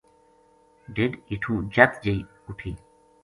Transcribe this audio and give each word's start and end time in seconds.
ڈھیڈ 0.93 1.11
ہِیٹُو 1.29 1.53
جَت 1.73 1.91
جئی 2.03 2.19
اُ 2.45 2.51
ٹھی 2.59 2.71